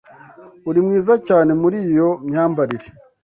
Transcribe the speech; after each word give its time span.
uri 0.69 0.79
mwiza 0.85 1.13
cyane 1.27 1.51
muri 1.61 1.77
iyo 1.89 2.09
myambarire. 2.27 2.87